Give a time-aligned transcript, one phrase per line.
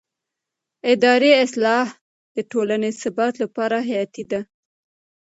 [0.93, 1.87] اداري اصلاح
[2.35, 4.41] د ټولنې ثبات لپاره حیاتي دی